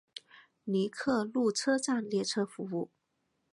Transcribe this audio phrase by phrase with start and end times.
[0.63, 2.89] 尼克路车站列车服务。